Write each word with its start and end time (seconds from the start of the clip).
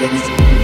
It's 0.00 0.57